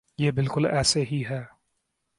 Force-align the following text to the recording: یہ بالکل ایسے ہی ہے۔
یہ 0.17 0.31
بالکل 0.31 0.65
ایسے 0.65 1.03
ہی 1.11 1.23
ہے۔ 1.29 1.43